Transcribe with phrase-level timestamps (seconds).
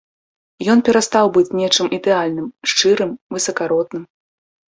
[0.73, 4.03] Ён перастаў быць нечым ідэальным, шчырым, высакародным.